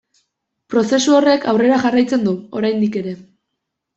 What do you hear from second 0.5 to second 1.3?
Prozesu